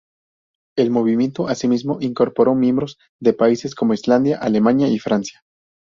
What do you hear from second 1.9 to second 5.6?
incorporó miembros de países como Islandia, Alemania y Francia.